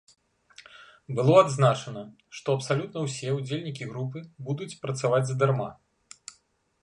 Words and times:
Было 1.17 1.33
адзначана, 1.41 2.01
што 2.37 2.47
абсалютна 2.59 3.03
ўсе 3.05 3.29
ўдзельнікі 3.37 3.89
групы 3.91 4.19
будуць 4.47 4.71
працаваць 4.87 5.25
задарма. 5.33 5.71